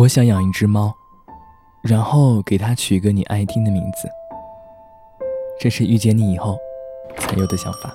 [0.00, 0.94] 我想养一只猫，
[1.82, 4.08] 然后给它取一个你爱听的名字。
[5.60, 6.56] 这是遇见你以后
[7.18, 7.92] 才有的想法。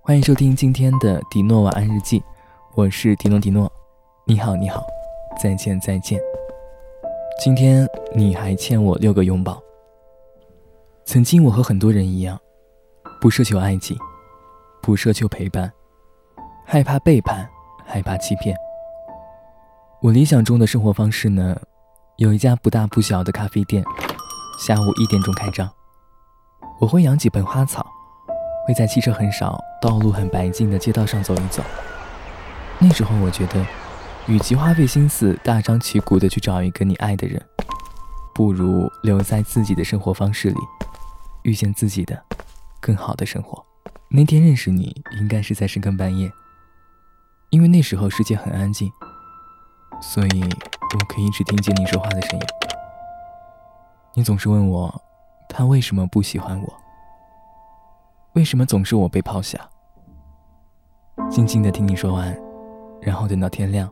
[0.00, 2.22] 欢迎收听今天的迪诺晚安日记，
[2.76, 3.68] 我是迪诺迪诺。
[4.26, 4.86] 你好，你好，
[5.42, 6.20] 再见，再见。
[7.42, 7.84] 今天
[8.14, 9.60] 你还欠我六个拥抱。
[11.04, 12.38] 曾经我和很多人一样，
[13.20, 13.98] 不奢求爱情，
[14.80, 15.72] 不奢求陪伴，
[16.64, 17.50] 害怕背叛，
[17.84, 18.56] 害怕欺骗。
[20.00, 21.60] 我理想中的生活方式呢，
[22.18, 23.84] 有一家不大不小的咖啡店，
[24.60, 25.68] 下午一点钟开张。
[26.78, 27.84] 我会养几盆花草，
[28.64, 31.64] 会在汽车很少、道路很白净的街道上走一走。
[32.78, 33.66] 那时候我觉得，
[34.28, 37.44] 与其花费心思大张旗鼓的去找一个你爱的人，
[38.32, 40.60] 不如留在自己的生活方式里，
[41.42, 42.22] 遇见自己的
[42.78, 43.66] 更好的生活。
[44.10, 46.30] 那天认识你，应该是在深更半夜，
[47.50, 48.88] 因为那时候世界很安静。
[50.00, 52.46] 所以，我可以一直听见你说话的声音。
[54.14, 55.02] 你总是问我，
[55.48, 56.72] 他为什么不喜欢我？
[58.34, 59.58] 为什么总是我被抛下？
[61.28, 62.36] 静静的听你说完，
[63.00, 63.90] 然后等到天亮。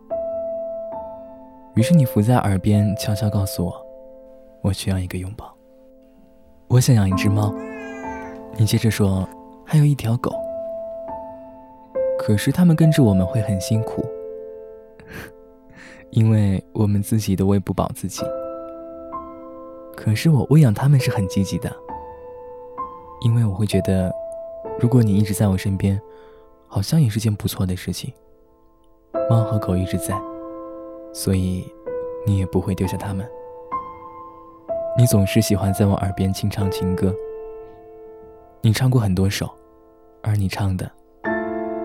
[1.75, 3.87] 于是你伏在耳边悄悄告诉我，
[4.63, 5.53] 我需要一个拥抱。
[6.69, 7.53] 我想养一只猫。
[8.57, 9.29] 你接着说，
[9.67, 10.33] 还有一条狗。
[12.19, 14.06] 可是它们跟着我们会很辛苦。
[16.17, 18.22] 因为我们自己都喂不饱自己，
[19.95, 21.70] 可是我喂养它们是很积极的，
[23.20, 24.11] 因为我会觉得，
[24.81, 26.00] 如果你一直在我身边，
[26.67, 28.11] 好像也是件不错的事情。
[29.28, 30.19] 猫和狗一直在，
[31.12, 31.70] 所以
[32.27, 33.28] 你也不会丢下它们。
[34.97, 37.14] 你总是喜欢在我耳边轻唱情歌，
[38.62, 39.47] 你唱过很多首，
[40.23, 40.91] 而你唱的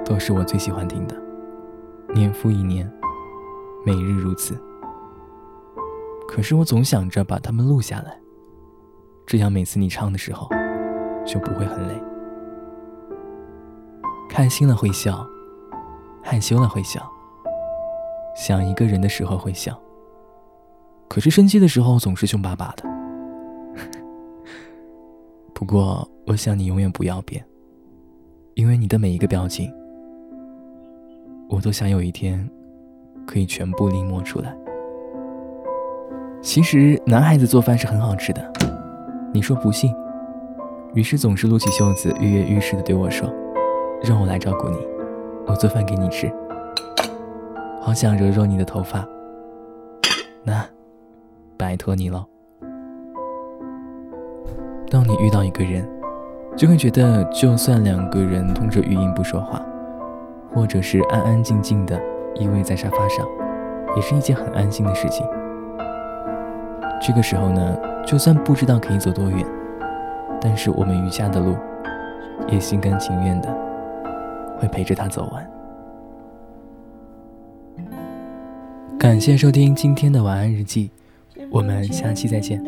[0.05, 1.21] 都是我最喜欢听的，
[2.13, 2.89] 年复一年。
[3.83, 4.55] 每日如此，
[6.27, 8.15] 可是我总想着把它们录下来，
[9.25, 10.47] 这样每次你唱的时候
[11.25, 11.99] 就不会很累。
[14.29, 15.27] 开心了会笑，
[16.21, 17.01] 害羞了会笑，
[18.35, 19.75] 想一个人的时候会笑，
[21.09, 22.83] 可是生气的时候总是凶巴巴的。
[25.55, 27.43] 不过，我想你永远不要变，
[28.53, 29.73] 因为你的每一个表情，
[31.49, 32.47] 我都想有一天。
[33.25, 34.55] 可以全部临摹出来。
[36.41, 38.51] 其实男孩子做饭是很好吃的，
[39.31, 39.93] 你说不信，
[40.93, 43.31] 于是总是撸起袖子跃跃欲试的对我说
[44.03, 44.77] ：“让我来照顾你，
[45.45, 46.31] 我做饭给你吃。”
[47.79, 49.07] 好想揉揉你的头发，
[50.43, 50.65] 那
[51.57, 52.25] 拜托你了。
[54.89, 55.87] 当你遇到一个人，
[56.55, 59.63] 就会觉得，就算两个人通着语音不说话，
[60.53, 61.99] 或者是安安静静的。
[62.35, 63.27] 依偎在沙发上，
[63.95, 65.25] 也是一件很安心的事情。
[67.01, 69.45] 这个时候呢，就算不知道可以走多远，
[70.39, 71.55] 但是我们余下的路，
[72.47, 73.49] 也心甘情愿的
[74.59, 75.49] 会陪着他走完。
[78.99, 80.91] 感谢收听今天的晚安日记，
[81.49, 82.63] 我们下期再见。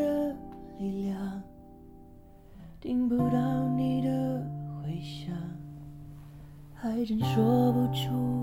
[6.75, 8.09] 还真说不出。
[8.11, 8.42] 嗯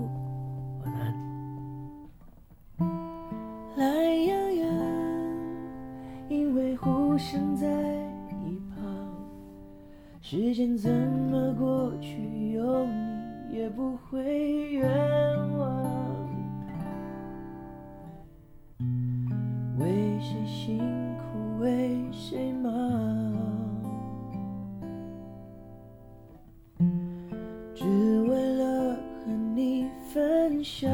[10.33, 14.23] 时间怎么过去，有你也不会
[14.71, 14.89] 冤
[15.57, 15.85] 枉。
[19.77, 20.79] 为谁辛
[21.17, 22.71] 苦为谁忙，
[27.75, 30.89] 只为了和你分享。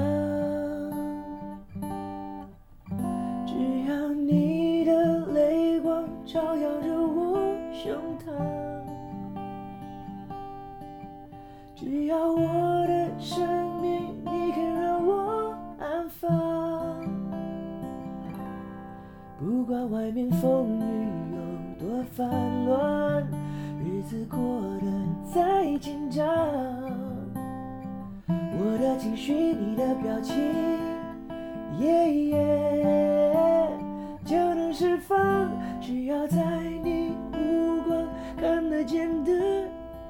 [11.79, 16.27] 只要我的生命你肯让我安放，
[19.39, 21.37] 不管外面风雨有
[21.87, 22.27] 多烦
[22.65, 23.23] 乱，
[23.79, 24.39] 日子过
[24.81, 24.87] 得
[25.31, 26.27] 再紧张，
[28.25, 30.35] 我的情绪你的表情，
[34.25, 35.47] 就能释放。
[35.79, 36.41] 只要在
[36.83, 38.03] 你目光
[38.35, 39.31] 看得见的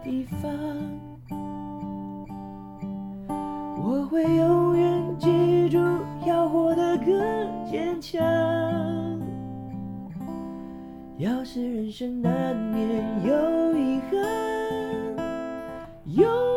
[0.02, 0.50] 地方。
[3.98, 5.80] 我会永远记住，
[6.24, 7.08] 要活得更
[7.66, 8.22] 坚强。
[11.18, 14.20] 要是人生难免有遗憾，
[16.06, 16.57] 有。